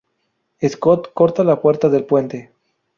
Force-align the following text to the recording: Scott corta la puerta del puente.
Scott 0.67 1.11
corta 1.13 1.43
la 1.43 1.57
puerta 1.61 1.87
del 1.87 2.05
puente. 2.05 2.51